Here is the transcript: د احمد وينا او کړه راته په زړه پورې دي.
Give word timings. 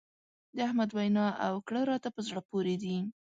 د 0.55 0.57
احمد 0.67 0.89
وينا 0.97 1.27
او 1.45 1.53
کړه 1.67 1.81
راته 1.91 2.09
په 2.15 2.21
زړه 2.27 2.41
پورې 2.49 2.75
دي. 2.83 2.97